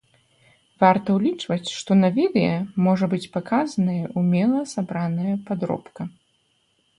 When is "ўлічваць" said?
1.17-1.69